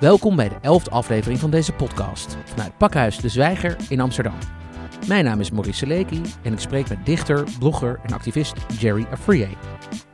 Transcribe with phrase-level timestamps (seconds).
[0.00, 4.38] Welkom bij de elfde aflevering van deze podcast vanuit Pakhuis de Zwijger in Amsterdam.
[5.08, 9.48] Mijn naam is Maurice Seleki en ik spreek met dichter, blogger en activist Jerry Afriye.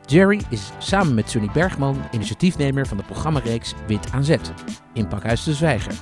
[0.06, 4.52] Jerry is samen met Sunny Bergman initiatiefnemer van de programmareeks Wit aan Zet
[4.92, 5.94] in Pakhuis de Zwijger.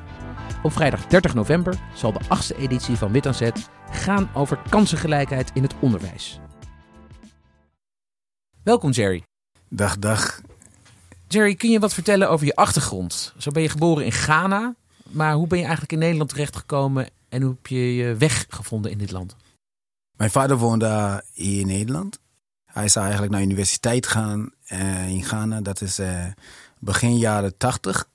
[0.62, 5.50] Op vrijdag 30 november zal de achtste editie van Wit aan Zet gaan over kansengelijkheid
[5.54, 6.40] in het onderwijs.
[8.62, 9.22] Welkom Jerry.
[9.68, 10.40] Dag, dag.
[11.32, 13.34] Jerry, kun je wat vertellen over je achtergrond?
[13.38, 14.74] Zo ben je geboren in Ghana,
[15.10, 18.90] maar hoe ben je eigenlijk in Nederland terechtgekomen en hoe heb je je weg gevonden
[18.90, 19.36] in dit land?
[20.16, 22.18] Mijn vader woonde hier in Nederland.
[22.64, 25.60] Hij zou eigenlijk naar de universiteit gaan uh, in Ghana.
[25.60, 26.26] Dat is uh,
[26.78, 28.08] begin jaren tachtig.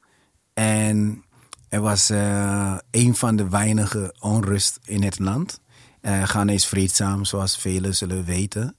[0.54, 1.24] En
[1.70, 5.60] er was uh, een van de weinige onrust in het land.
[6.02, 8.76] Ghana is vreedzaam, zoals velen zullen weten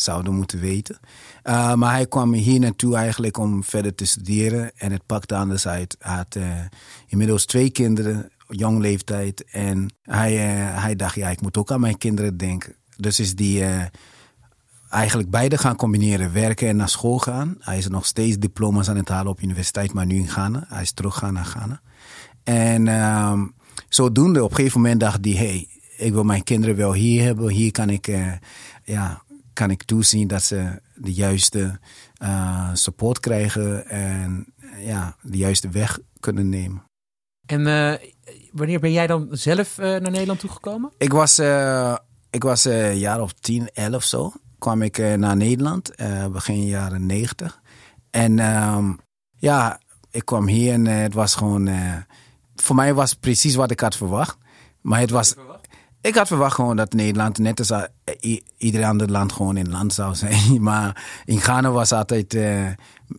[0.00, 0.98] zouden moeten weten.
[1.44, 4.70] Uh, maar hij kwam hier naartoe eigenlijk om verder te studeren.
[4.76, 5.96] En het pakte anders uit.
[5.98, 6.44] Hij had uh,
[7.06, 9.44] inmiddels twee kinderen, jong leeftijd.
[9.44, 12.74] En hij, uh, hij dacht, ja, ik moet ook aan mijn kinderen denken.
[12.96, 13.64] Dus is die
[14.90, 16.32] eigenlijk beide gaan combineren.
[16.32, 17.56] Werken en naar school gaan.
[17.58, 20.64] Hij is nog steeds diploma's aan het halen op universiteit, maar nu in Ghana.
[20.68, 21.80] Hij is teruggegaan naar Ghana.
[22.44, 23.46] En ehm,
[23.88, 27.48] zodoende, op een gegeven moment dacht hij, hey, ik wil mijn kinderen wel hier hebben.
[27.48, 28.06] Hier kan ik
[28.84, 29.22] ja,
[29.60, 31.78] kan ik toezien dat ze de juiste
[32.22, 36.84] uh, support krijgen en ja, de juiste weg kunnen nemen.
[37.46, 37.94] En uh,
[38.52, 40.92] wanneer ben jij dan zelf uh, naar Nederland toegekomen?
[40.98, 41.38] Ik was,
[42.30, 44.32] ik was een jaar of 10, 11 zo.
[44.58, 45.90] Kwam ik naar Nederland,
[46.32, 47.60] begin jaren 90.
[48.10, 48.98] En um,
[49.36, 49.80] ja,
[50.10, 51.68] ik kwam hier en het was gewoon.
[52.54, 54.38] voor mij was precies wat ik had verwacht.
[54.80, 55.34] Maar het was,
[56.00, 59.92] ik had verwacht gewoon dat Nederland, net als uh, ieder ander land, gewoon in land
[59.92, 60.62] zou zijn.
[60.70, 62.34] Maar in Ghana was altijd.
[62.34, 62.66] Uh,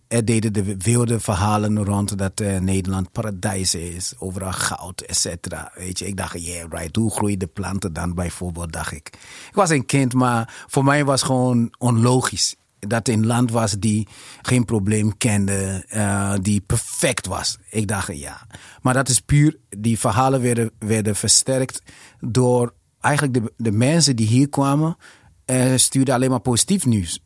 [0.08, 4.14] er deden de wilde verhalen rond dat uh, Nederland paradijs is.
[4.18, 5.72] Overal goud, et cetera.
[5.76, 6.96] Weet je, ik dacht, yeah, right.
[6.96, 9.08] Hoe groeien de planten dan bijvoorbeeld, dacht ik.
[9.48, 12.56] Ik was een kind, maar voor mij was gewoon onlogisch
[12.88, 14.08] dat een land was die
[14.42, 17.58] geen probleem kende, uh, die perfect was.
[17.70, 18.48] Ik dacht, ja.
[18.82, 21.82] Maar dat is puur, die verhalen werden, werden versterkt
[22.20, 24.98] door eigenlijk de, de mensen die hier kwamen,
[25.46, 27.22] uh, stuurden alleen maar positief nieuws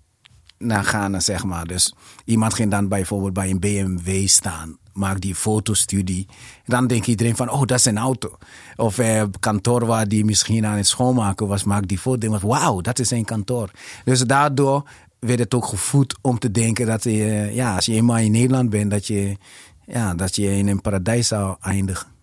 [0.58, 1.68] naar Ghana, zeg maar.
[1.68, 1.94] Dus
[2.26, 6.28] iemand ging dan bijvoorbeeld bij een BMW staan, maakt die fotostudie.
[6.66, 8.38] Dan denkt iedereen van, oh, dat is een auto.
[8.76, 12.40] Of eh, kantoor waar die misschien aan het schoonmaken was, maakt die foto.
[12.40, 13.72] Wauw, dat is een kantoor.
[14.04, 18.18] Dus daardoor werd het ook gevoed om te denken dat je, ja, als je eenmaal
[18.18, 19.38] in Nederland bent, dat je,
[19.86, 22.15] ja, dat je in een paradijs zou eindigen.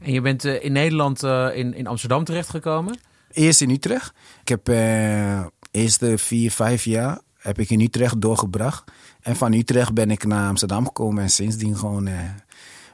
[0.00, 2.98] En je bent uh, in Nederland uh, in, in Amsterdam terechtgekomen?
[3.30, 4.12] Eerst in Utrecht.
[4.40, 8.84] Ik heb uh, eerste vier, vijf jaar heb ik in Utrecht doorgebracht.
[9.20, 12.08] En van Utrecht ben ik naar Amsterdam gekomen en sindsdien gewoon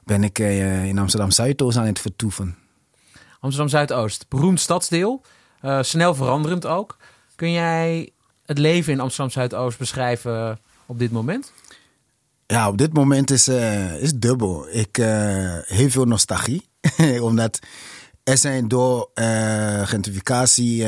[0.05, 2.57] ben ik in Amsterdam Zuidoost aan het vertoeven.
[3.41, 5.23] Amsterdam Zuidoost, beroemd stadsdeel,
[5.81, 6.97] snel veranderend ook.
[7.35, 8.11] Kun jij
[8.47, 11.53] het leven in Amsterdam Zuidoost beschrijven op dit moment?
[12.47, 14.69] Ja, op dit moment is, uh, is dubbel.
[14.69, 16.69] Ik uh, heel veel nostalgie.
[17.21, 17.59] Omdat
[18.25, 20.85] er zijn door uh, gentrificatie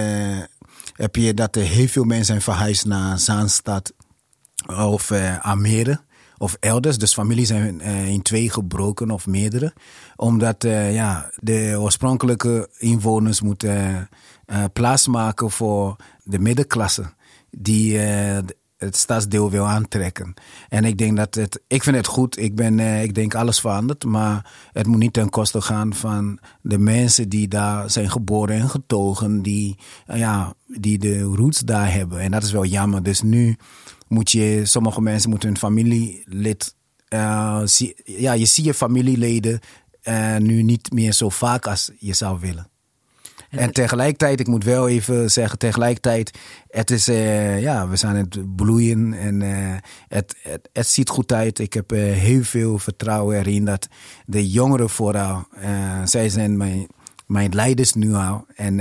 [0.92, 3.92] heb je dat er heel veel mensen zijn verhuisd naar Zaanstad
[4.66, 5.12] of
[5.42, 6.00] Almere
[6.38, 6.98] of elders.
[6.98, 9.72] Dus families zijn in twee gebroken of meerdere.
[10.16, 14.08] Omdat ja, de oorspronkelijke inwoners moeten
[14.72, 17.04] plaatsmaken voor de middenklasse
[17.50, 18.38] die uh,
[18.76, 20.34] het stadsdeel wil aantrekken.
[20.68, 22.38] En ik denk dat het, ik vind het goed.
[22.38, 26.38] Ik ben, uh, ik denk alles verandert, maar het moet niet ten koste gaan van
[26.60, 29.76] de mensen die daar zijn geboren en getogen, die,
[30.10, 32.20] uh, ja, die de roots daar hebben.
[32.20, 33.02] En dat is wel jammer.
[33.02, 33.56] Dus nu
[34.08, 36.74] moet je, sommige mensen moeten hun familielid,
[37.64, 39.60] zie, ja, je ziet je familieleden
[40.38, 42.70] nu niet meer zo vaak als je zou willen.
[43.50, 48.56] En tegelijkertijd, ik moet wel even zeggen, tegelijkertijd, het is, uh, ja, we zijn het
[48.56, 49.74] bloeien en uh,
[50.08, 51.58] het, het, het, ziet goed uit.
[51.58, 53.88] Ik heb uh, heel veel vertrouwen erin dat
[54.26, 55.44] de jongeren vooral,
[56.04, 56.86] zij zijn mijn,
[57.26, 58.80] mijn leiders nu al en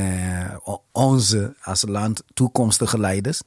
[0.91, 3.41] onze als land toekomstige leiders.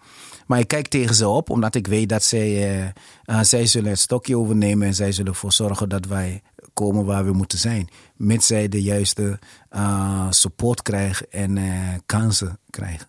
[0.47, 2.93] Maar ik kijk tegen ze op, omdat ik weet dat zij,
[3.41, 6.43] zij zullen het stokje overnemen en zij zullen ervoor zorgen dat wij
[6.79, 7.89] komen waar we moeten zijn.
[8.17, 9.39] Mits zij de juiste
[9.73, 13.07] uh, support krijgen en uh, kansen krijgen.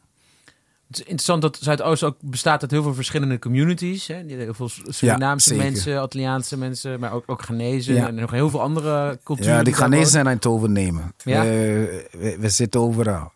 [0.87, 4.07] Het is interessant dat Zuidoost ook bestaat uit heel veel verschillende communities.
[4.07, 4.23] Hè?
[4.27, 8.07] Heel veel Surinaamse ja, mensen, Italiaanse mensen, maar ook, ook ja.
[8.07, 9.53] en nog heel veel andere culturen.
[9.53, 11.13] Ja, die Ghanese zijn aan het overnemen.
[11.23, 11.43] Ja?
[11.43, 13.31] We, we, we, zitten overal.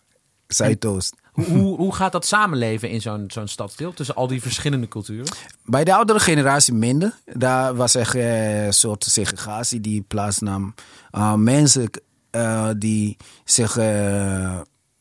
[0.48, 1.16] Zuidoost.
[1.34, 5.36] Hoe, hoe, gaat dat samenleven in zo'n zo'n stadsdeel tussen al die verschillende culturen?
[5.64, 7.16] Bij de oudere generatie minder.
[7.26, 10.74] Daar was echt eh, een soort segregatie die plaatsnam.
[11.12, 11.90] Uh, mensen
[12.32, 13.76] uh, die zich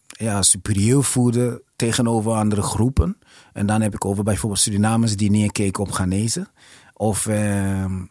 [0.06, 3.18] ja, superieur voelden tegenover andere groepen.
[3.52, 6.46] En dan heb ik over bijvoorbeeld Surinamers die neerkeken op Ghanese.
[6.94, 8.04] Of ehm,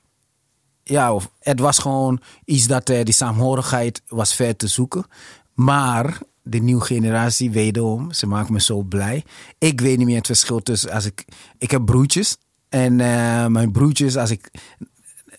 [0.83, 5.05] ja, of het was gewoon iets dat die saamhorigheid was ver te zoeken.
[5.53, 9.23] Maar de nieuwe generatie, wederom, ze maken me zo blij.
[9.57, 11.25] Ik weet niet meer het verschil tussen als ik.
[11.57, 12.37] Ik heb broertjes.
[12.69, 14.51] En uh, mijn broertjes, als ik,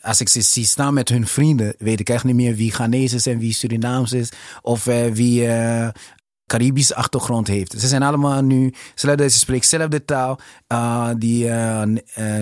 [0.01, 3.15] als ik ze zie staan met hun vrienden, weet ik echt niet meer wie Ghanese
[3.15, 4.33] is en wie Surinaams is.
[4.63, 5.89] Of uh, wie uh,
[6.47, 7.81] Caribische achtergrond heeft.
[7.81, 10.41] Ze zijn allemaal nu, ze spreken zelf de taal.
[11.19, 11.83] Die uh,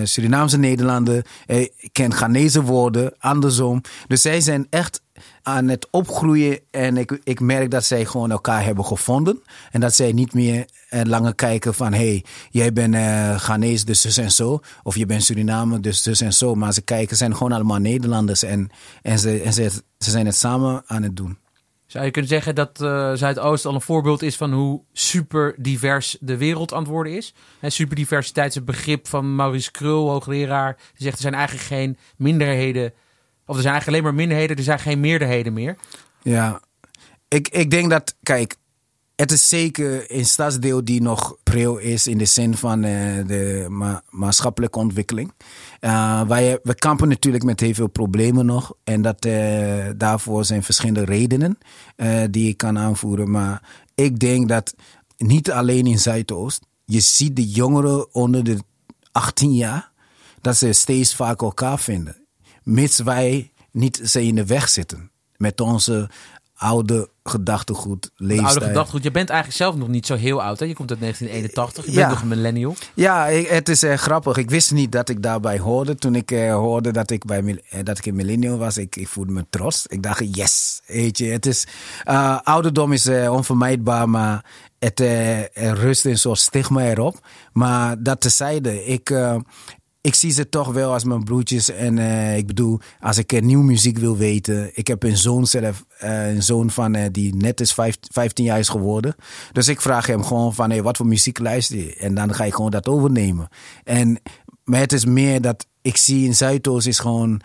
[0.04, 1.26] Surinaamse Nederlander
[1.92, 3.80] kent Ghanese woorden, andersom.
[4.06, 5.02] Dus zij zijn echt
[5.42, 6.60] aan het opgroeien.
[6.70, 9.42] En ik, ik merk dat zij gewoon elkaar hebben gevonden.
[9.70, 11.92] En dat zij niet meer langer kijken van...
[11.92, 14.60] hey, jij bent uh, Ghanese, dus zus en zo.
[14.82, 16.54] Of je bent Suriname, dus zus en zo.
[16.54, 18.42] Maar ze kijken, zijn gewoon allemaal Nederlanders.
[18.42, 18.70] En,
[19.02, 21.38] en, ze, en ze, ze zijn het samen aan het doen.
[21.90, 26.16] Zou je kunnen zeggen dat uh, Zuidoost al een voorbeeld is van hoe super divers
[26.20, 27.34] de wereld aan het worden is?
[27.60, 30.74] En superdiversiteit is het begrip van Maurice Krul, hoogleraar.
[30.76, 32.92] Die zegt er zijn eigenlijk geen minderheden,
[33.50, 35.76] of er zijn eigenlijk alleen maar minderheden, er zijn geen meerderheden meer.
[36.22, 36.60] Ja,
[37.28, 38.56] ik, ik denk dat, kijk,
[39.16, 43.66] het is zeker een stadsdeel die nog pril is in de zin van uh, de
[43.68, 45.32] ma maatschappelijke ontwikkeling.
[45.80, 48.72] Uh, wij, we kampen natuurlijk met heel veel problemen nog.
[48.84, 51.58] En dat, uh, daarvoor zijn verschillende redenen
[52.30, 53.30] die ik kan aanvoeren.
[53.30, 53.62] Maar
[53.94, 54.74] ik denk dat
[55.16, 56.66] niet alleen in Zuidoost.
[56.84, 58.58] Je ziet de jongeren onder de
[59.12, 59.90] 18 jaar.
[60.40, 62.19] Dat ze steeds vaak elkaar vinden.
[62.70, 65.10] Mits wij niet ze in de weg zitten.
[65.36, 66.10] Met onze
[66.54, 68.48] oude gedachtegoed, leeftijd.
[68.48, 69.02] Oude gedachtegoed.
[69.02, 70.58] Je bent eigenlijk zelf nog niet zo heel oud.
[70.58, 70.64] Hè?
[70.64, 71.86] Je komt uit 1981.
[71.86, 72.74] Je bent nog een millennial.
[72.94, 74.36] Ja, het is uh, grappig.
[74.36, 75.94] Ik wist niet dat ik daarbij hoorde.
[75.94, 79.08] Toen ik uh, hoorde dat ik, bij, uh, dat ik een millennial was, ik, ik
[79.08, 79.86] voelde me trots.
[79.86, 80.80] Ik dacht, yes.
[80.86, 81.66] Weet je, het is,
[82.42, 84.44] ouderdom is onvermijdbaar, maar
[84.78, 85.00] het
[85.54, 87.26] rust een soort stigma erop.
[87.52, 89.12] Maar dat tezijde, ik,
[90.00, 91.70] ik zie ze toch wel als mijn broertjes.
[91.70, 94.70] En uh, ik bedoel, als ik uh, nieuw muziek wil weten.
[94.74, 98.58] Ik heb een zoon zelf, uh, een zoon van die net is vijf, 15 jaar
[98.58, 99.14] is geworden.
[99.52, 101.96] Dus ik vraag hem gewoon van, hey, wat voor muziek luister je?
[101.96, 103.48] En dan ga ik gewoon dat overnemen.
[103.84, 104.20] En,
[104.64, 107.40] maar het is meer dat ik zie in Zuidoost is gewoon,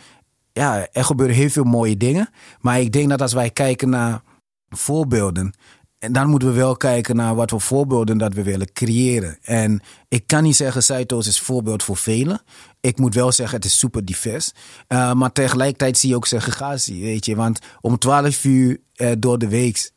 [0.53, 2.29] ja, er gebeuren heel veel mooie dingen.
[2.59, 4.21] Maar ik denk dat als wij kijken naar
[4.69, 5.53] voorbeelden,
[5.99, 9.37] en dan moeten we wel kijken naar wat voor voorbeelden dat we willen creëren.
[9.41, 12.41] En ik kan niet zeggen Zuidoost is voorbeeld voor velen.
[12.81, 14.51] Ik moet wel zeggen het is super divers.
[14.87, 17.35] Uh, maar tegelijkertijd zie je ook segregatie, weet je.
[17.35, 19.91] Want om 12 uur uh, door de week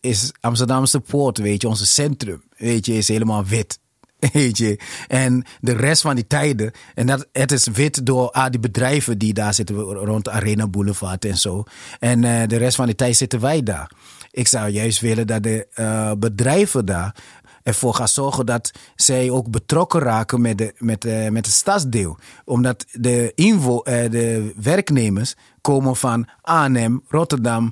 [0.00, 3.78] is, Amsterdamse Poort, weet je, onze centrum, weet je, is helemaal wit.
[4.32, 4.80] Weet je.
[5.08, 6.72] En de rest van die tijden.
[6.94, 11.24] En dat, het is wit door ah, die bedrijven die daar zitten rond Arena Boulevard
[11.24, 11.64] en zo.
[11.98, 13.90] En uh, de rest van die tijd zitten wij daar.
[14.36, 17.14] Ik zou juist willen dat de uh, bedrijven daar
[17.62, 22.18] ervoor gaan zorgen dat zij ook betrokken raken met, de, met, uh, met het stadsdeel.
[22.44, 27.70] Omdat de, invo, uh, de werknemers komen van Arnhem, Rotterdam,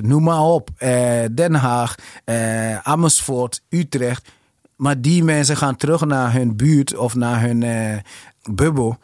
[0.00, 0.70] noem maar op,
[1.32, 1.94] Den Haag,
[2.82, 4.28] Amersfoort, Utrecht.
[4.76, 7.64] Maar die mensen gaan terug naar hun buurt of naar hun
[8.50, 8.98] bubbel.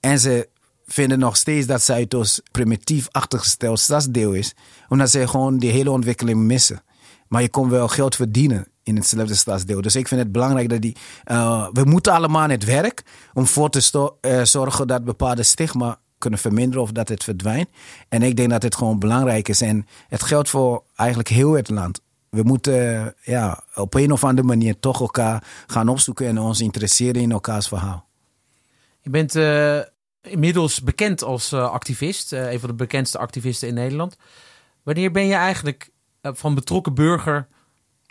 [0.00, 0.48] En ze
[0.88, 4.54] vinden nog steeds dat Zuidoost primitief achtergesteld stadsdeel is.
[4.88, 6.82] Omdat ze gewoon die hele ontwikkeling missen.
[7.28, 9.80] Maar je kon wel geld verdienen in hetzelfde stadsdeel.
[9.80, 10.96] Dus ik vind het belangrijk dat die...
[11.30, 13.02] Uh, we moeten allemaal aan het werk
[13.34, 17.68] om voor te uh, zorgen dat bepaalde stigma kunnen verminderen of dat het verdwijnt.
[18.08, 19.60] En ik denk dat het gewoon belangrijk is.
[19.60, 22.00] En het geldt voor eigenlijk heel het land.
[22.30, 27.22] We moeten ja, op een of andere manier toch elkaar gaan opzoeken en ons interesseren
[27.22, 28.06] in elkaars verhaal.
[29.00, 29.34] Je bent
[30.22, 34.16] inmiddels bekend als uh, activist, uh, een van de bekendste activisten in Nederland.
[34.82, 35.90] Wanneer ben je eigenlijk
[36.22, 37.46] uh, van betrokken burger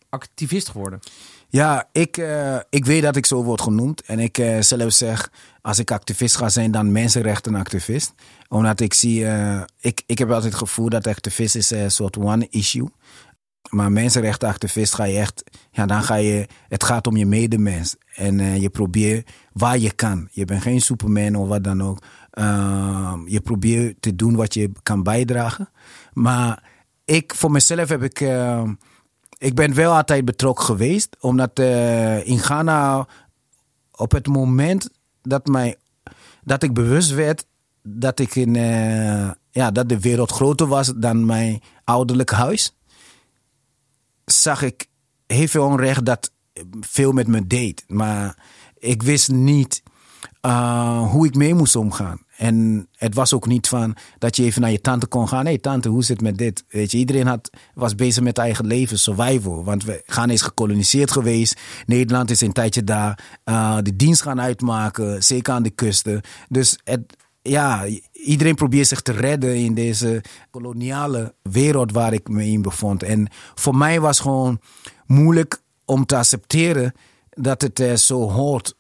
[0.10, 1.00] activist geworden?
[1.50, 2.18] Ja, ik,
[2.70, 4.02] ik weet dat ik zo word genoemd.
[4.02, 8.14] En ik zelf zeg, als ik activist ga zijn, dan mensenrechtenactivist.
[8.48, 9.26] Omdat ik zie,
[9.80, 12.90] ik, ik heb altijd het gevoel dat activist is een soort one issue.
[13.70, 17.96] Maar mensenrechtenactivist ga je echt, ja, dan ga je, het gaat om je medemens.
[18.18, 20.28] En uh, je probeert waar je kan.
[20.32, 22.04] Je bent geen superman of wat dan ook.
[22.34, 25.70] Uh, je probeert te doen wat je kan bijdragen.
[26.14, 26.64] Maar
[27.06, 28.64] ik, voor mezelf heb ik, uh,
[29.38, 31.18] ik ben wel altijd betrokken geweest.
[31.20, 31.60] Omdat
[32.24, 33.08] in Ghana,
[33.92, 34.90] op het moment
[35.22, 35.76] dat, mij,
[36.44, 37.46] dat ik bewust werd
[37.84, 38.54] dat ik in,
[39.52, 42.78] ja, dat de wereld groter was dan mijn ouderlijk huis
[44.32, 44.88] zag ik
[45.28, 46.32] heel veel onrecht dat
[46.80, 47.84] veel met me deed.
[47.88, 48.38] Maar
[48.78, 49.84] ik wist niet
[50.42, 52.20] uh, hoe ik mee moest omgaan.
[52.38, 55.44] En het was ook niet van dat je even naar je tante kon gaan.
[55.44, 56.64] Nee, tante, hoe zit het met dit?
[56.68, 59.64] Weet je, iedereen had, was bezig met eigen leven, survival.
[59.64, 61.60] Want we gaan is gekoloniseerd geweest.
[61.86, 63.40] Nederland is een tijdje daar.
[63.46, 66.22] Uh, de dienst gaan uitmaken, zeker aan de kusten.
[66.50, 72.46] Dus het, ja, iedereen probeert zich te redden in deze koloniale wereld waar ik me
[72.46, 73.04] in bevond.
[73.04, 74.60] En voor mij was gewoon
[75.06, 76.94] moeilijk om te accepteren
[77.30, 78.76] dat het uh, zo hoort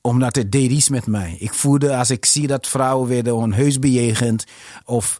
[0.00, 1.36] omdat het deed iets met mij.
[1.38, 4.44] Ik voelde als ik zie dat vrouwen werden onheus bejegend.
[4.84, 5.18] Of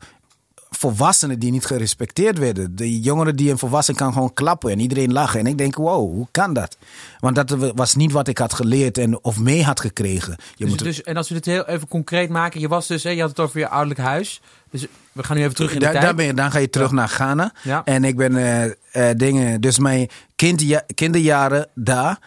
[0.70, 2.76] volwassenen die niet gerespecteerd werden.
[2.76, 5.40] De jongeren die een volwassen kan gewoon klappen en iedereen lachen.
[5.40, 6.76] En ik denk, wow, hoe kan dat?
[7.18, 10.36] Want dat was niet wat ik had geleerd en of mee had gekregen.
[10.54, 12.60] Je dus, moet dus, en als we dit heel even concreet maken.
[12.60, 14.40] Je was dus, hè, je had het over je ouderlijk huis.
[14.70, 16.04] Dus we gaan nu even terug in de da, tijd.
[16.04, 17.52] Daar ben je, dan ga je terug naar Ghana.
[17.62, 17.84] Ja.
[17.84, 18.74] En ik ben uh, uh,
[19.16, 19.60] dingen...
[19.60, 22.18] Dus mijn kind, kinderjaren daar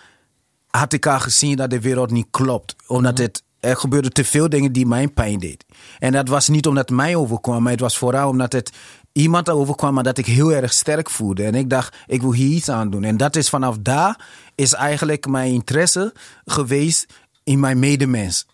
[0.68, 2.76] had ik al gezien dat de wereld niet klopt.
[2.88, 5.66] Omdat het, er gebeurde te veel dingen die mij pijn deed.
[6.00, 8.72] En dat was niet omdat het mij overkwam, maar het was vooral omdat het
[9.12, 11.44] iemand overkwam, maar dat ik heel erg sterk voelde.
[11.44, 13.04] En ik dacht, ik wil hier iets aan doen.
[13.04, 16.14] En dat is vanaf daar is eigenlijk mijn interesse
[16.46, 18.46] geweest in mijn medemens.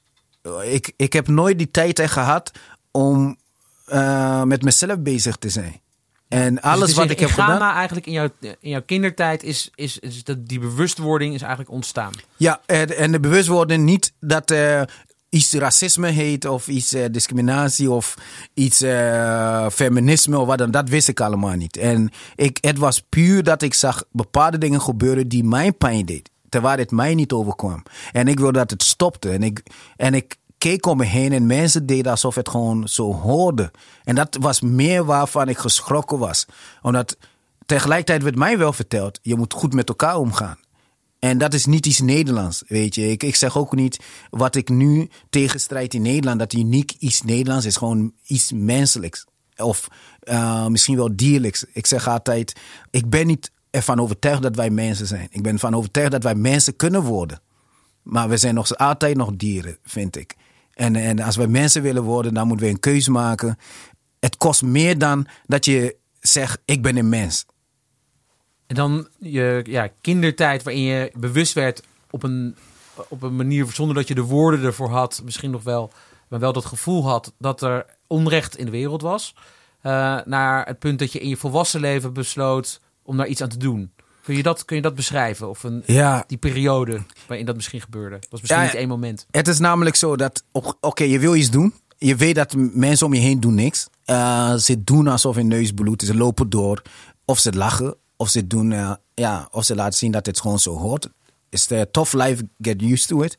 [0.64, 2.52] Ik, ik heb nooit die tijd gehad
[2.92, 3.38] om
[3.88, 5.82] uh, met mezelf bezig te zijn.
[6.30, 7.76] En dus alles wat ik heb gedaan.
[7.76, 12.12] eigenlijk in jouw, in jouw kindertijd is, is, is dat die bewustwording is eigenlijk ontstaan.
[12.38, 14.82] Ja, en de bewustwording niet dat uh,
[15.30, 18.14] iets racisme heet of iets uh, discriminatie of
[18.54, 20.72] iets uh, feminisme of wat dan.
[20.72, 21.78] Dat wist ik allemaal niet.
[21.78, 26.30] En ik, het was puur dat ik zag bepaalde dingen gebeuren die mij pijn deed.
[26.50, 27.84] Terwijl het mij niet overkwam.
[28.12, 29.30] En ik wilde dat het stopte.
[29.30, 29.64] En ik,
[29.96, 33.72] en ik keek om me heen en mensen deden alsof het gewoon zo hoorde.
[34.04, 36.46] En dat was meer waarvan ik geschrokken was.
[36.82, 37.18] Omdat
[37.66, 40.58] tegelijkertijd werd mij wel verteld, je moet goed met elkaar omgaan.
[41.20, 43.12] En dat is niet iets Nederlands, weet je.
[43.12, 44.00] Ik, ik zeg ook niet
[44.30, 49.26] wat ik nu tegenstrijd in Nederland, dat uniek iets Nederlands is, gewoon iets menselijks.
[49.58, 49.88] Of
[50.24, 51.66] uh, misschien wel dierlijks.
[51.74, 52.60] Ik zeg altijd,
[52.92, 55.28] ik ben niet ervan overtuigd dat wij mensen zijn.
[55.32, 57.42] Ik ben ervan overtuigd dat wij mensen kunnen worden.
[58.04, 60.36] Maar we zijn nog altijd nog dieren, vind ik.
[60.80, 63.58] En, en als we mensen willen worden, dan moeten we een keuze maken.
[64.20, 67.46] Het kost meer dan dat je zegt, ik ben een mens.
[68.68, 72.56] En dan je ja, kindertijd waarin je bewust werd op een,
[73.08, 75.22] op een manier zonder dat je de woorden ervoor had.
[75.24, 75.92] Misschien nog wel,
[76.28, 79.36] maar wel dat gevoel had dat er onrecht in de wereld was.
[79.84, 83.50] Uh, naar het punt dat je in je volwassen leven besloot om daar iets aan
[83.50, 83.92] te doen.
[84.24, 85.50] Kun je dat, kun je dat beschrijven?
[85.50, 86.24] Of een, ja.
[86.28, 88.18] die periode waarin dat misschien gebeurde?
[88.20, 89.26] Dat was misschien niet één moment.
[89.32, 90.44] Het is namelijk zo dat,
[90.80, 91.74] oké, je wil iets doen.
[91.98, 93.88] Je weet dat mensen om je heen doen niks.
[94.06, 96.04] Uh, ze doen alsof hun neus bloedt.
[96.04, 96.82] Ze lopen door.
[97.26, 97.96] Of ze lachen.
[98.18, 101.10] Of ze doen, uh, ja, of ze laten zien dat het gewoon zo hoort.
[101.50, 103.38] Is a tough life, get used to it.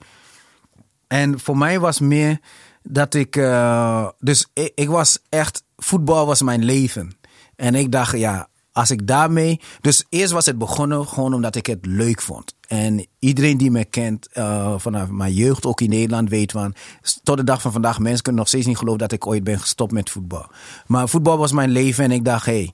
[1.07, 2.39] En voor mij was meer
[2.83, 7.19] dat ik, uh, dus ik, ik was echt, voetbal was mijn leven.
[7.57, 8.49] En ik dacht, ja,
[8.81, 9.61] als ik daarmee.
[9.81, 12.55] Dus eerst was het begonnen gewoon omdat ik het leuk vond.
[12.69, 16.75] En iedereen die me kent uh, vanaf mijn jeugd, ook in Nederland, weet van.
[17.23, 19.61] Tot de dag van vandaag, mensen kunnen nog steeds niet geloven dat ik ooit ben
[19.61, 20.51] gestopt met voetbal.
[20.87, 22.73] Maar voetbal was mijn leven en ik dacht, hé, hey,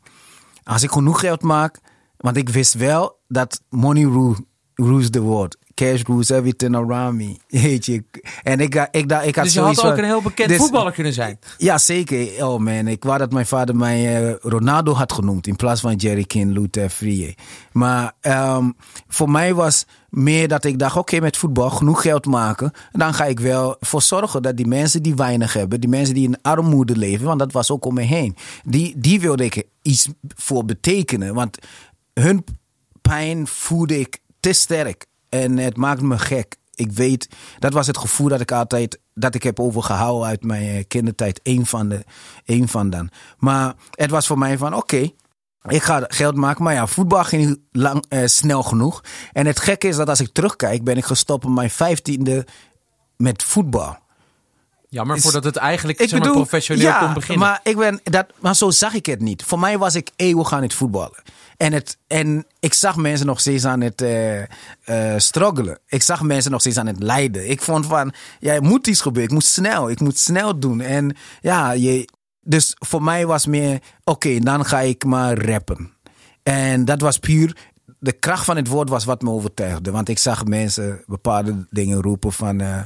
[0.65, 1.79] als ik genoeg geld maak.
[2.17, 4.35] Want ik wist wel dat money
[4.75, 7.37] rules the world cash rules everything around me.
[7.49, 8.05] Weet je.
[8.43, 10.93] En ik, ik, ik, ik had dus je had ook een heel bekend dus, voetballer
[10.93, 11.39] kunnen zijn.
[11.59, 12.47] Ja, zeker.
[12.47, 15.95] Oh man, ik wou dat mijn vader mij uh, Ronaldo had genoemd in plaats van
[15.95, 17.35] Jerry King, Luther, Free.
[17.73, 18.77] Maar um,
[19.09, 22.71] voor mij was meer dat ik dacht, oké, okay, met voetbal genoeg geld maken.
[22.93, 26.29] Dan ga ik wel voor zorgen dat die mensen die weinig hebben, die mensen die
[26.29, 30.09] in armoede leven, want dat was ook om me heen, die, die wilde ik iets
[30.37, 31.35] voor betekenen.
[31.35, 31.59] Want
[32.15, 32.45] hun
[33.03, 35.07] pijn voelde ik te sterk.
[35.29, 36.57] En het maakt me gek.
[36.75, 37.29] Ik weet,
[37.59, 41.41] dat was het gevoel dat ik altijd, dat ik heb overgehouden uit mijn eh, kindertijd.
[41.43, 42.05] Eén van de,
[42.45, 43.11] één van dan.
[43.39, 45.11] Maar het was voor mij van, oké,
[45.69, 46.65] ik ga geld maken.
[46.65, 49.05] Maar ja, voetbal ging lang, eh, snel genoeg.
[49.33, 52.47] En het gekke is dat als ik terugkijk, ben ik gestopt op mijn vijftiende
[53.17, 53.99] met voetbal.
[54.97, 57.47] Ja, maar voordat het eigenlijk ik bedoel, professioneel ja, kon beginnen.
[57.47, 59.43] Maar, ik ben, dat, maar zo zag ik het niet.
[59.43, 61.23] Voor mij was ik eeuwig aan het voetballen.
[61.57, 64.45] En, het, en ik zag mensen nog steeds aan het uh, uh,
[65.17, 65.79] struggelen.
[65.89, 67.51] Ik zag mensen nog steeds aan het lijden.
[67.51, 69.31] Ik vond van, ja, er moet iets gebeuren.
[69.31, 70.81] Ik moet snel, ik moet snel doen.
[70.81, 72.09] En ja, je,
[72.41, 75.93] dus voor mij was meer, oké, dan ga ik maar rappen.
[76.43, 77.57] En dat was puur,
[78.07, 79.91] de kracht van het woord was wat me overtuigde.
[79.91, 82.81] Want ik zag mensen bepaalde dingen roepen van, uh,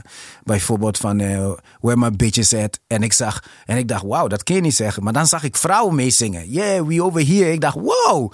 [0.44, 2.80] bijvoorbeeld van, uh, where my bitches at.
[2.86, 5.02] En ik zag, en ik dacht, wow, dat kun je niet zeggen.
[5.02, 6.50] Maar dan zag ik vrouwen meezingen.
[6.50, 7.52] Yeah, we over here.
[7.52, 8.32] Ik dacht, wow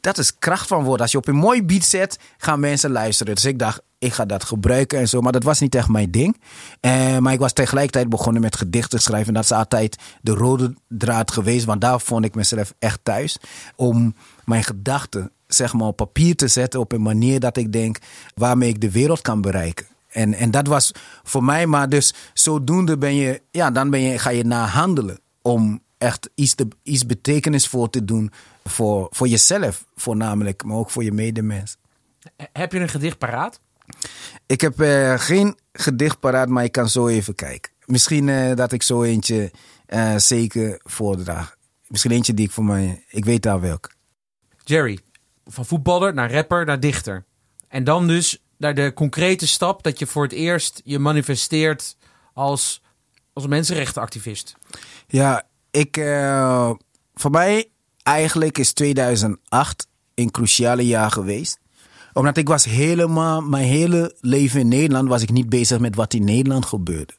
[0.00, 1.00] dat is kracht van woord.
[1.00, 3.34] Als je op een mooi beat zet, gaan mensen luisteren.
[3.34, 5.20] Dus ik dacht, ik ga dat gebruiken en zo.
[5.20, 6.40] Maar dat was niet echt mijn ding.
[6.80, 9.28] Eh, maar ik was tegelijkertijd begonnen met gedichten schrijven.
[9.28, 11.64] En dat is altijd de rode draad geweest.
[11.64, 13.38] Want daar vond ik mezelf echt thuis.
[13.76, 14.14] Om
[14.44, 17.98] mijn gedachten zeg maar, op papier te zetten op een manier dat ik denk
[18.34, 19.86] waarmee ik de wereld kan bereiken.
[20.08, 24.18] En, en dat was voor mij, maar dus zodoende ben je, ja, dan ben je,
[24.18, 28.32] ga je naar handelen om echt iets, te, iets betekenisvol te doen
[28.64, 31.76] voor, voor jezelf voornamelijk, maar ook voor je medemens.
[32.52, 33.60] Heb je een gedicht paraat?
[34.46, 37.72] Ik heb uh, geen gedicht paraat, maar ik kan zo even kijken.
[37.84, 39.50] Misschien uh, dat ik zo eentje
[39.88, 41.56] uh, zeker voordraag.
[41.86, 43.90] Misschien eentje die ik voor mij, ik weet daar welk.
[44.64, 44.98] Jerry,
[45.46, 47.24] van voetballer naar rapper naar dichter.
[47.68, 51.96] En dan dus naar de concrete stap dat je voor het eerst je manifesteert
[52.32, 52.82] als,
[53.32, 54.56] als mensenrechtenactivist.
[55.06, 56.70] Ja, ik, uh,
[57.14, 57.70] voor mij
[58.02, 61.58] eigenlijk is 2008 een cruciale jaar geweest.
[62.12, 66.14] Omdat ik was helemaal, mijn hele leven in Nederland was ik niet bezig met wat
[66.14, 67.14] in Nederland gebeurde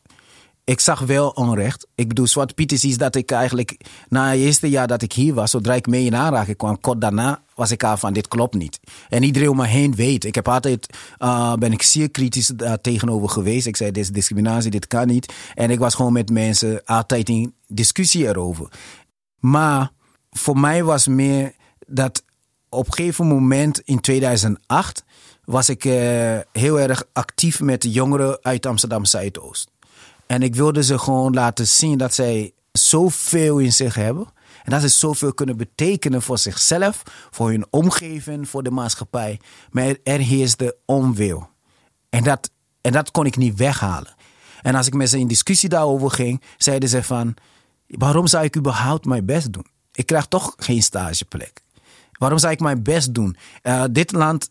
[0.67, 1.87] ik zag wel onrecht.
[1.95, 3.77] Ik bedoel, Zwart Piet is iets dat ik eigenlijk
[4.09, 7.01] na het eerste jaar dat ik hier was, zodra ik mee in aanraking kwam, kort
[7.01, 8.79] daarna was ik al van dit klopt niet.
[9.09, 10.23] En iedereen om me heen weet.
[10.23, 13.67] Ik heb altijd, uh, ben ik zeer kritisch daar tegenover geweest.
[13.67, 15.33] Ik zei, dit is discriminatie, dit kan niet.
[15.53, 18.71] En ik was gewoon met mensen altijd in discussie erover.
[19.39, 19.91] Maar
[20.29, 21.53] voor mij was meer
[21.87, 22.23] dat
[22.69, 25.03] op een gegeven moment in 2008
[25.43, 25.93] was ik uh,
[26.51, 29.75] heel erg actief met de jongeren uit Amsterdam Zuidoost.
[30.27, 34.27] En ik wilde ze gewoon laten zien dat zij zoveel in zich hebben.
[34.63, 39.39] En dat ze zoveel kunnen betekenen voor zichzelf, voor hun omgeving, voor de maatschappij.
[39.71, 41.49] Maar er heerst de onwil.
[42.09, 42.49] En dat,
[42.81, 44.15] en dat kon ik niet weghalen.
[44.61, 47.35] En als ik met ze in discussie daarover ging, zeiden ze van...
[47.87, 49.65] Waarom zou ik überhaupt mijn best doen?
[49.91, 51.61] Ik krijg toch geen stageplek.
[52.11, 53.37] Waarom zou ik mijn best doen?
[53.63, 54.47] Uh, dit land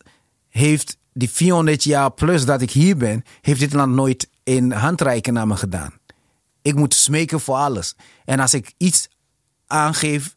[0.49, 5.33] heeft die 400 jaar plus dat ik hier ben, heeft dit land nooit in handreiken
[5.33, 5.93] naar me gedaan.
[6.61, 7.95] Ik moet smeken voor alles.
[8.25, 9.09] En als ik iets
[9.67, 10.35] aangeef,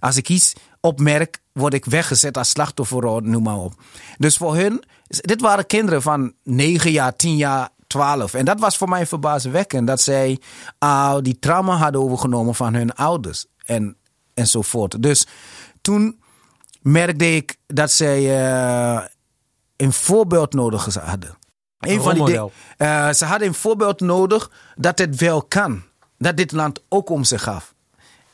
[0.00, 3.74] als ik iets opmerk, word ik weggezet als slachtoffer, noem maar op.
[4.18, 8.34] Dus voor hun, dit waren kinderen van 9 jaar, 10 jaar, 12.
[8.34, 9.86] En dat was voor mij verbazingwekkend.
[9.86, 10.40] Dat zij
[10.84, 13.46] uh, die trauma hadden overgenomen van hun ouders.
[13.64, 13.96] En,
[14.34, 15.02] enzovoort.
[15.02, 15.26] Dus
[15.80, 16.20] toen
[16.82, 19.04] merkte ik dat zij uh,
[19.76, 21.36] een voorbeeld nodig hadden.
[21.78, 22.34] Een van die
[22.78, 25.82] uh, ze hadden een voorbeeld nodig dat het wel kan.
[26.18, 27.74] Dat dit land ook om zich gaf.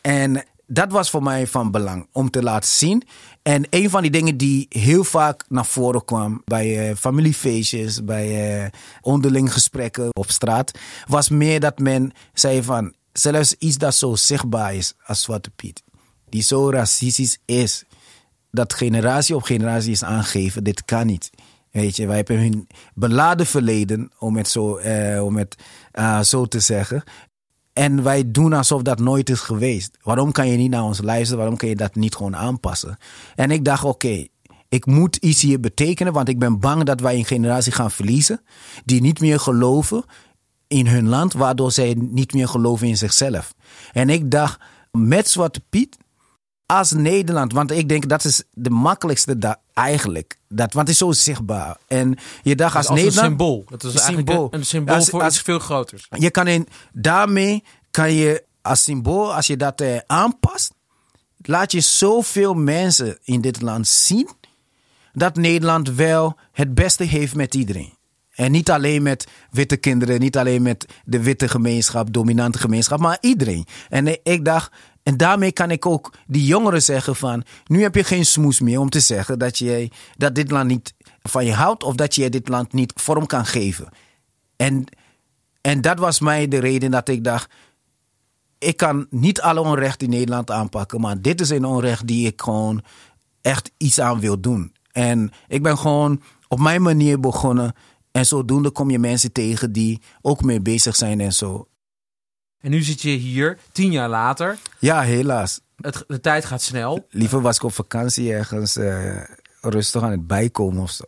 [0.01, 3.03] En dat was voor mij van belang om te laten zien.
[3.43, 8.63] En een van die dingen die heel vaak naar voren kwam bij uh, familiefeestjes, bij
[8.63, 8.69] uh,
[9.01, 14.75] onderling gesprekken op straat, was meer dat men zei van zelfs iets dat zo zichtbaar
[14.75, 15.83] is als Zwarte Piet,
[16.29, 17.85] die zo racistisch is,
[18.51, 21.31] dat generatie op generatie is aangegeven, dit kan niet.
[21.73, 25.57] Weet je, wij hebben hun beladen verleden, om het zo, uh, om het,
[25.95, 27.03] uh, zo te zeggen.
[27.73, 29.97] En wij doen alsof dat nooit is geweest.
[30.03, 31.39] Waarom kan je niet naar ons luisteren?
[31.39, 32.97] Waarom kan je dat niet gewoon aanpassen?
[33.35, 34.27] En ik dacht, oké,
[34.69, 38.41] ik moet iets hier betekenen, want ik ben bang dat wij een generatie gaan verliezen
[38.85, 40.05] die niet meer geloven
[40.67, 43.55] in hun land, waardoor zij niet meer geloven in zichzelf.
[43.93, 45.97] En ik dacht, met Zwarte Piet
[46.79, 50.39] als Nederland, want ik denk dat is de makkelijkste da eigenlijk.
[50.49, 51.77] Dat, want het is zo zichtbaar.
[51.87, 53.25] En je dacht als, als Nederland.
[53.25, 53.65] Een symbool.
[53.69, 54.49] Dat is eigenlijk symbool.
[54.51, 56.07] een symbool als, voor als, iets veel groters.
[56.11, 60.73] Je kan in, daarmee kan je als symbool, als je dat eh, aanpast,
[61.43, 64.29] laat je zoveel mensen in dit land zien
[65.13, 67.95] dat Nederland wel het beste heeft met iedereen.
[68.33, 73.19] En niet alleen met witte kinderen, niet alleen met de witte gemeenschap, dominante gemeenschap, maar
[73.21, 73.67] iedereen.
[73.89, 74.73] En ik dacht,
[75.03, 78.81] en daarmee kan ik ook die jongeren zeggen van, nu heb je geen smoes meer
[78.81, 82.31] om te zeggen dat, je, dat dit land niet van je houdt of dat je
[82.31, 83.89] dit land niet vorm kan geven.
[84.57, 84.85] En,
[85.61, 87.53] en dat was mij de reden dat ik dacht,
[88.59, 92.43] ik kan niet alle onrecht in Nederland aanpakken, maar dit is een onrecht die ik
[92.43, 92.83] gewoon
[93.41, 94.73] echt iets aan wil doen.
[94.93, 97.75] En ik ben gewoon op mijn manier begonnen.
[98.11, 101.67] En zodoende kom je mensen tegen die ook mee bezig zijn en zo.
[102.63, 104.59] En nu zit je hier, tien jaar later.
[104.79, 105.61] Ja, helaas.
[105.77, 107.07] Het, de tijd gaat snel.
[107.11, 109.23] Liever was ik op vakantie ergens uh,
[109.61, 111.05] rustig aan het bijkomen of zo.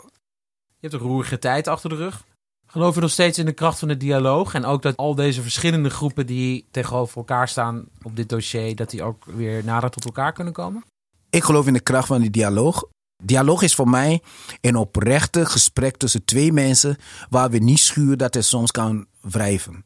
[0.79, 2.25] Je hebt een roerige tijd achter de rug.
[2.67, 4.55] Geloof je nog steeds in de kracht van de dialoog?
[4.55, 8.90] En ook dat al deze verschillende groepen die tegenover elkaar staan op dit dossier, dat
[8.90, 10.85] die ook weer nader tot elkaar kunnen komen?
[11.31, 12.85] Ik geloof in de kracht van die dialoog.
[13.23, 14.23] Dialoog is voor mij
[14.61, 16.97] een oprechte gesprek tussen twee mensen
[17.31, 19.85] waar we niet schuren dat het soms kan wrijven.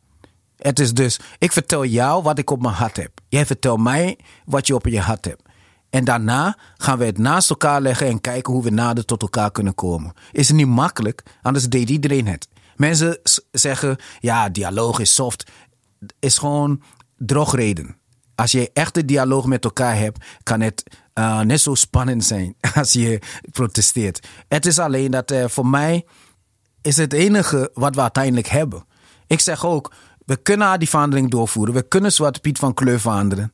[0.59, 3.11] Het is dus, ik vertel jou wat ik op mijn hart heb.
[3.29, 5.43] Jij vertelt mij wat je op je hart hebt.
[5.91, 9.51] En daarna gaan we het naast elkaar leggen en kijken hoe we nader tot elkaar
[9.51, 10.13] kunnen komen.
[10.33, 12.49] Is het niet makkelijk, anders deed iedereen het.
[12.77, 13.19] Mensen
[13.51, 15.51] zeggen, ja, dialoog is soft.
[16.19, 16.83] Is gewoon
[17.17, 17.97] drogreden.
[18.35, 20.83] Als je echte dialoog met elkaar hebt, kan het
[21.15, 23.21] uh, net zo spannend zijn als je
[23.53, 24.27] protesteert.
[24.49, 26.05] Het is alleen dat uh, voor mij
[26.83, 28.87] is het enige wat we uiteindelijk hebben.
[29.27, 29.93] Ik zeg ook,
[30.29, 31.75] we kunnen die verandering doorvoeren.
[31.75, 33.53] We kunnen Zwarte Piet van kleur veranderen.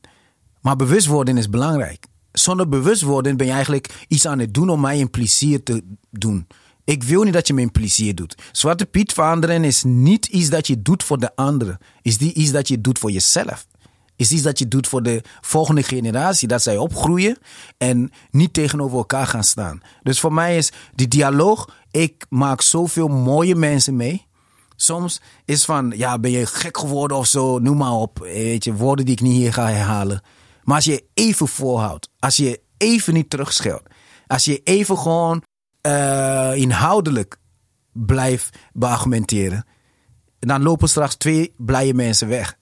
[0.61, 2.05] Maar bewustwording is belangrijk.
[2.31, 6.47] Zonder bewustwording ben je eigenlijk iets aan het doen om mij een plezier te doen.
[6.83, 8.35] Ik wil niet dat je me een plezier doet.
[8.51, 11.77] Zwarte Piet veranderen is niet iets dat je doet voor de anderen.
[12.01, 13.67] Is die iets dat je doet voor jezelf.
[14.15, 16.47] Is iets dat je doet voor de volgende generatie.
[16.47, 17.37] Dat zij opgroeien
[17.77, 19.81] en niet tegenover elkaar gaan staan.
[20.03, 21.69] Dus voor mij is die dialoog.
[21.91, 24.25] Ik maak zoveel mooie mensen mee.
[24.75, 28.17] Soms is van, ja, ben je gek geworden of zo, noem maar op.
[28.19, 30.21] Weet je, woorden die ik niet hier ga herhalen.
[30.63, 33.87] Maar als je even voorhoudt, als je even niet terugscheldt,
[34.27, 35.43] als je even gewoon
[35.81, 37.37] uh, inhoudelijk
[37.91, 39.65] blijft beargumenteren,
[40.39, 42.57] dan lopen straks twee blije mensen weg.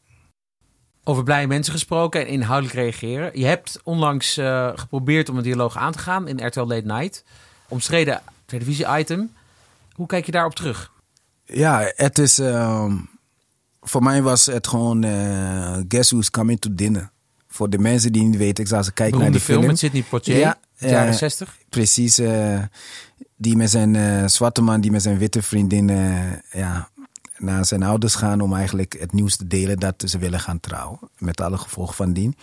[1.04, 3.39] Over blije mensen gesproken en inhoudelijk reageren.
[3.39, 7.23] Je hebt onlangs uh, geprobeerd om een dialoog aan te gaan in RTL Late Night.
[7.67, 9.34] Omstreden televisie-item.
[9.93, 10.93] Hoe kijk je daarop terug?
[11.46, 12.40] Ja, het is.
[12.40, 12.94] Uh,
[13.82, 15.06] voor mij was het gewoon.
[15.06, 17.12] Uh, Guess Who's Coming to Dinner.
[17.48, 19.58] Voor de mensen die niet weten, ik zal ze kijken naar die film.
[19.58, 21.58] film met Sidney Poitier, ja, jaren 60.
[21.70, 22.22] Precies.
[23.36, 25.88] die met zijn zwarte man, die met zijn witte vriendin
[26.52, 26.90] ja,
[27.38, 31.00] naar zijn ouders gaan om eigenlijk het nieuws te delen dat ze willen gaan trouwen.
[31.18, 32.36] Met alle gevolgen van dien.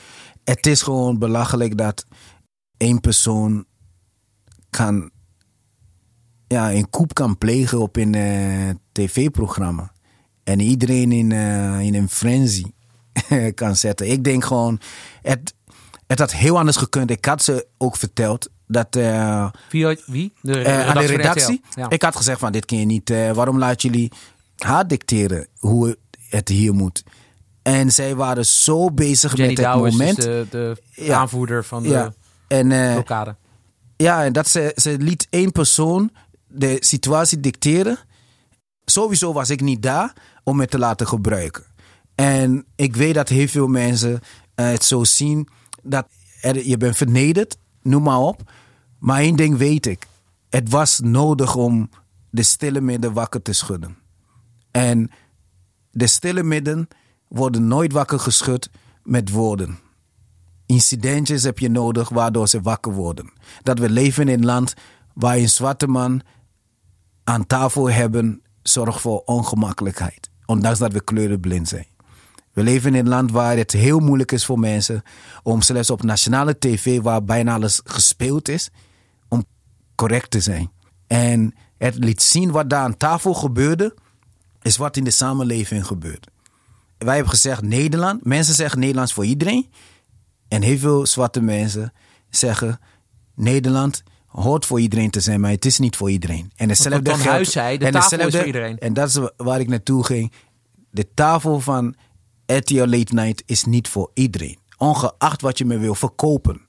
[0.45, 2.07] Het is gewoon belachelijk dat
[2.77, 3.65] één persoon
[4.71, 5.11] kan
[6.47, 9.93] ja, een koep kan plegen op een uh, tv-programma.
[10.45, 12.65] En iedereen in, uh, in een frenzy
[13.55, 14.11] kan zetten.
[14.11, 14.81] Ik denk gewoon,
[15.23, 15.55] het,
[16.07, 17.11] het had heel anders gekund.
[17.11, 18.97] Ik had ze ook verteld dat.
[18.97, 19.99] Uh, wie?
[20.07, 20.33] wie?
[20.41, 21.63] De, aan de redactie.
[21.89, 23.09] Ik had gezegd: van dit kun je niet.
[23.35, 24.13] waarom laat jullie
[24.57, 25.97] haar dicteren hoe
[26.29, 27.05] het hier moet?
[27.63, 30.19] En zij waren zo bezig Jenny met het Douwes moment.
[30.19, 31.19] Is de, de ja.
[31.19, 32.13] aanvoerder van de ja.
[32.49, 33.37] en, blokkade.
[33.97, 36.11] Ja, en dat ze, ze liet één persoon
[36.47, 37.99] de situatie dicteren.
[38.91, 40.13] Sowieso was ik niet daar
[40.45, 41.65] om het te laten gebruiken.
[42.15, 44.19] En ik weet dat heel veel mensen uh,
[44.55, 45.49] het zo zien
[45.83, 46.07] dat
[46.63, 48.53] je bent vernederd, noem maar op.
[48.99, 50.07] Maar één ding weet ik.
[50.49, 51.91] Het was nodig om
[52.31, 53.97] de stille midden wakker te schudden.
[54.71, 55.11] En
[55.91, 56.89] de stille midden
[57.29, 58.71] worden nooit wakker geschud
[59.03, 59.79] met woorden.
[60.67, 63.33] Incidentjes heb je nodig waardoor ze wakker worden.
[63.63, 64.75] Dat we leven in een land
[65.15, 66.21] waar een zwarte man
[67.25, 70.31] aan tafel hebben zorgt voor ongemakkelijkheid.
[70.47, 71.87] Ondanks dat we kleurenblind zijn.
[72.53, 75.03] We leven in een land waar het heel moeilijk is voor mensen
[75.43, 78.71] om zelfs op nationale tv, waar bijna alles gespeeld is,
[79.29, 79.45] om
[79.95, 80.71] correct te zijn.
[81.07, 83.95] En het liet zien wat daar aan tafel gebeurde,
[84.63, 86.27] is wat in de samenleving gebeurt.
[86.99, 89.71] Wij hebben gezegd Nederland, mensen zeggen Nederlands voor iedereen.
[90.49, 91.93] En heel veel zwarte mensen
[92.31, 92.81] zeggen
[93.35, 96.53] Nederland hoort voor iedereen te zijn, maar het is niet voor iedereen.
[96.57, 97.25] En hetzelfde geldt.
[97.25, 98.79] Huis zei, de en tafel is voor iedereen.
[98.79, 100.33] En dat is waar ik naartoe ging.
[100.91, 101.95] De tafel van
[102.47, 104.59] RTL Late Night is niet voor iedereen.
[104.77, 106.61] Ongeacht wat je me wil verkopen.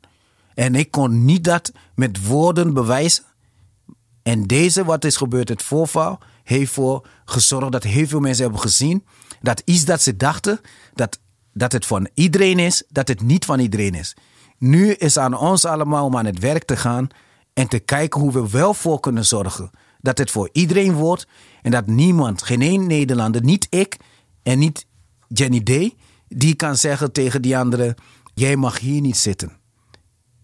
[0.53, 3.23] En ik kon niet dat met woorden bewijzen.
[4.23, 8.61] En deze, wat is gebeurd, het voorval, heeft voor gezorgd dat heel veel mensen hebben
[8.61, 9.05] gezien
[9.41, 10.59] dat iets dat ze dachten
[10.93, 11.19] dat,
[11.53, 14.15] dat het van iedereen is, dat het niet van iedereen is.
[14.57, 17.07] Nu is aan ons allemaal om aan het werk te gaan
[17.53, 19.69] en te kijken hoe we wel voor kunnen zorgen
[20.01, 21.27] dat het voor iedereen wordt
[21.61, 23.97] en dat niemand, geen één Nederlander, niet ik
[24.43, 24.85] en niet
[25.27, 25.95] Jenny Day,
[26.27, 27.95] die kan zeggen tegen die anderen:
[28.33, 29.57] jij mag hier niet zitten.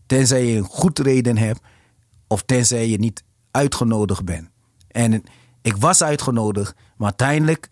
[0.05, 1.61] Tenzij je een goed reden hebt
[2.27, 4.49] of tenzij je niet uitgenodigd bent.
[4.87, 5.23] En
[5.61, 7.69] ik was uitgenodigd, maar uiteindelijk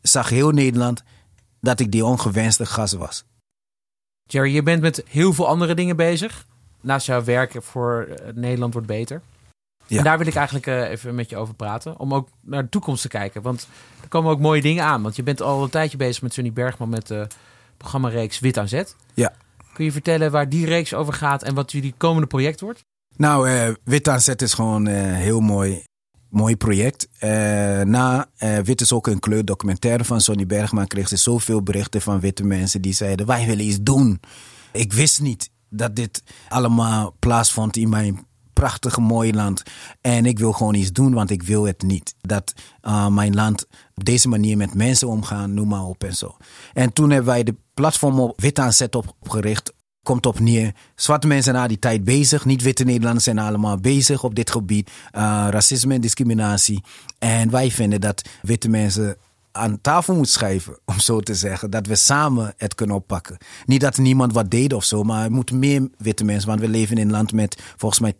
[0.00, 1.02] zag heel Nederland
[1.60, 3.24] dat ik die ongewenste gast was.
[4.24, 6.46] Jerry, je bent met heel veel andere dingen bezig
[6.82, 9.20] naast jouw werk voor eh, Nederland wordt beter.
[9.86, 9.98] Ja.
[9.98, 11.98] En daar wil ik eigenlijk uh, even met je over praten.
[11.98, 13.42] Om ook naar de toekomst te kijken.
[13.42, 13.68] Want
[14.02, 15.02] er komen ook mooie dingen aan.
[15.02, 17.26] Want je bent al een tijdje bezig met Sunny Bergman met de
[17.76, 18.96] programmareeks Wit aan Zet.
[19.14, 19.32] Ja.
[19.72, 22.84] Kun je vertellen waar die reeks over gaat en wat jullie komende project wordt?
[23.16, 25.84] Nou, uh, Wit aan Zet is gewoon een heel mooi,
[26.28, 27.08] mooi project.
[27.84, 28.28] na
[28.64, 30.86] Wit is ook een kleurdocumentaire van Sonny Bergman.
[30.86, 34.20] Kreeg ze zoveel berichten van witte mensen die zeiden: Wij willen iets doen.
[34.72, 39.62] Ik wist niet dat dit allemaal plaatsvond in mijn prachtige mooie land.
[40.00, 42.14] En ik wil gewoon iets doen, want ik wil het niet.
[42.20, 46.36] Dat uh, mijn land op deze manier met mensen omgaan, noem maar op en zo.
[46.72, 50.74] En toen hebben wij de platform op Wit aan Zet opgericht komt op neer.
[50.94, 52.44] Zwarte mensen zijn na die tijd bezig.
[52.44, 54.90] Niet-witte Nederlanders zijn allemaal bezig op dit gebied.
[54.90, 56.82] Uh, racisme en discriminatie.
[57.18, 59.16] En wij vinden dat witte mensen
[59.52, 61.70] aan tafel moet schrijven, om zo te zeggen.
[61.70, 63.36] Dat we samen het kunnen oppakken.
[63.64, 66.48] Niet dat niemand wat deed of zo, maar er moet meer witte mensen.
[66.48, 68.14] Want we leven in een land met volgens mij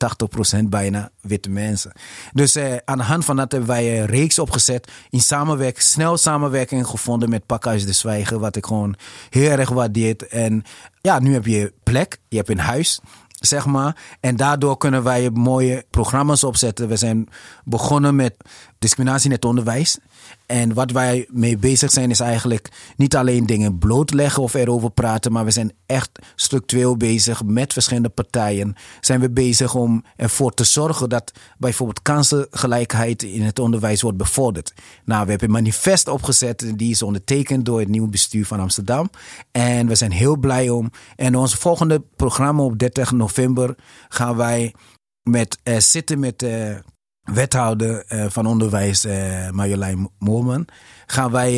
[0.63, 1.93] 80% bijna witte mensen.
[2.33, 4.91] Dus eh, aan de hand van dat hebben wij een reeks opgezet.
[5.11, 8.41] In samenwerking, snel samenwerking gevonden met Pakhuis de Zwijgen.
[8.41, 8.95] Wat ik gewoon
[9.31, 10.17] heel erg waardeer.
[10.29, 10.63] En
[11.01, 13.01] ja, nu heb je plek, je hebt een huis
[13.47, 13.97] zeg maar.
[14.21, 16.89] En daardoor kunnen wij mooie programma's opzetten.
[16.89, 17.29] We zijn
[17.65, 18.37] begonnen met
[18.79, 19.99] discriminatie in het onderwijs.
[20.47, 25.33] En wat wij mee bezig zijn is eigenlijk niet alleen dingen blootleggen of erover praten,
[25.33, 28.75] maar we zijn echt structureel bezig met verschillende partijen.
[29.01, 34.75] Zijn we bezig om ervoor te zorgen dat bijvoorbeeld kansengelijkheid in het onderwijs wordt bevorderd.
[35.05, 39.11] Nou, we hebben een manifest opgezet, die is ondertekend door het nieuwe bestuur van Amsterdam.
[39.51, 40.91] En we zijn heel blij om.
[41.17, 43.77] En ons volgende programma op 30 november
[44.09, 44.75] gaan wij
[45.23, 46.77] met uh, zitten met uh,
[47.23, 50.67] wethouder uh, van onderwijs uh, Marjolein Moorman,
[51.07, 51.55] gaan wij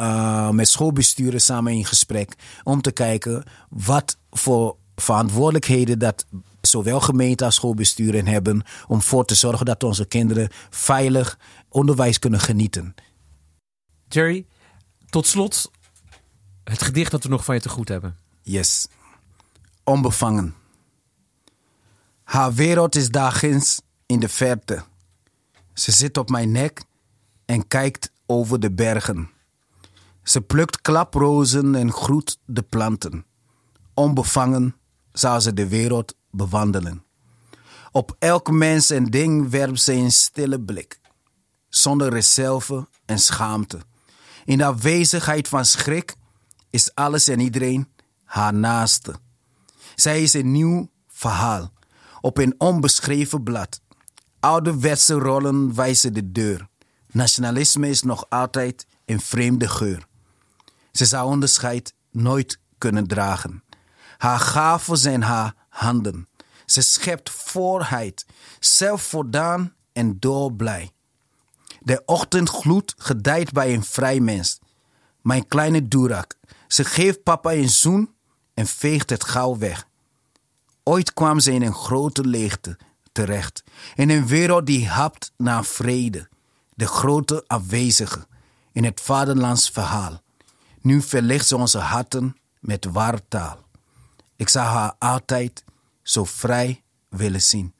[0.00, 6.26] uh, met schoolbesturen samen in gesprek om te kijken wat voor verantwoordelijkheden dat
[6.60, 12.40] zowel gemeente als schoolbesturen hebben om voor te zorgen dat onze kinderen veilig onderwijs kunnen
[12.40, 12.94] genieten.
[14.08, 14.46] Jerry,
[15.10, 15.70] tot slot
[16.64, 18.16] het gedicht dat we nog van je te goed hebben.
[18.42, 18.86] Yes.
[19.84, 20.54] Onbevangen.
[22.24, 24.82] Haar wereld is dagins in de verte.
[25.80, 26.82] Ze zit op mijn nek
[27.44, 29.30] en kijkt over de bergen.
[30.22, 33.26] Ze plukt klaprozen en groet de planten.
[33.94, 34.76] Onbevangen
[35.12, 37.04] zal ze de wereld bewandelen.
[37.92, 41.00] Op elk mens en ding werpt ze een stille blik,
[41.68, 43.80] zonder reserve en schaamte.
[44.44, 46.14] In de afwezigheid van schrik
[46.70, 47.88] is alles en iedereen
[48.24, 49.14] haar naaste.
[49.94, 51.72] Zij is een nieuw verhaal
[52.20, 53.80] op een onbeschreven blad.
[54.40, 56.68] Ouderwetse rollen wijzen de deur.
[57.06, 60.06] Nationalisme is nog altijd een vreemde geur.
[60.92, 63.64] Ze zou onderscheid nooit kunnen dragen.
[64.18, 66.28] Haar gaven zijn haar handen.
[66.66, 68.26] Ze schept voorheid,
[68.58, 70.90] zelfvoldaan en doorblij.
[71.80, 74.58] De ochtendgloed gedijt bij een vrij mens.
[75.22, 78.14] Mijn kleine Durak, ze geeft papa een zoen
[78.54, 79.86] en veegt het gauw weg.
[80.82, 82.78] Ooit kwam ze in een grote leegte
[83.12, 83.64] terecht.
[83.94, 86.28] In een wereld die hapt naar vrede.
[86.74, 88.26] De grote afwezige
[88.72, 90.22] in het vaderlands verhaal.
[90.80, 93.68] Nu verlicht ze onze harten met wartaal.
[94.36, 95.64] Ik zou haar altijd
[96.02, 97.74] zo vrij willen zien.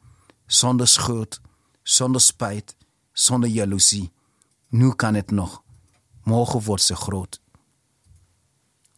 [0.47, 1.41] Zonder schuld,
[1.83, 2.77] zonder spijt,
[3.13, 4.13] zonder jaloezie.
[4.69, 5.63] Nu kan het nog.
[6.23, 7.41] Morgen wordt ze groot.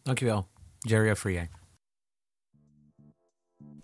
[0.01, 0.47] Dankjewel,
[0.79, 1.49] Jerry Afrier.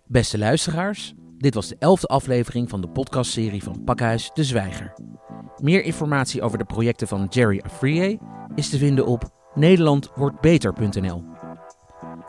[0.06, 4.92] Beste luisteraars, dit was de elfde aflevering van de podcastserie van Pakhuis de Zwijger.
[5.62, 8.18] Meer informatie over de projecten van Jerry Afrier
[8.54, 11.24] is te vinden op nederlandwordbeter.nl.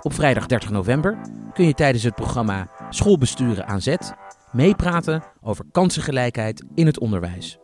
[0.02, 1.20] Op vrijdag 30 november
[1.54, 4.14] kun je tijdens het programma Schoolbesturen aan Zet
[4.52, 7.60] meepraten over kansengelijkheid in het onderwijs.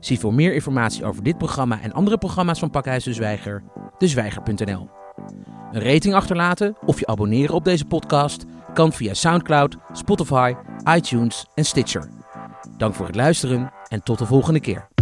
[0.00, 3.62] Zie voor meer informatie over dit programma en andere programma's van Pakhuis de Zwijger,
[3.98, 4.88] dezwijger.nl.
[5.72, 8.44] Een rating achterlaten of je abonneren op deze podcast
[8.74, 10.54] kan via SoundCloud, Spotify,
[10.96, 12.08] iTunes en Stitcher.
[12.76, 14.93] Dank voor het luisteren en tot de volgende keer.